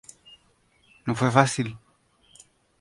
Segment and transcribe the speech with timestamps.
[1.05, 1.77] No fue fácil.